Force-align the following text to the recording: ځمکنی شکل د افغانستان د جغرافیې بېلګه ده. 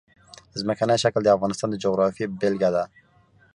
ځمکنی 0.59 0.95
شکل 1.03 1.21
د 1.25 1.29
افغانستان 1.37 1.67
د 1.71 1.75
جغرافیې 1.83 2.25
بېلګه 2.39 2.69
ده. 2.75 2.83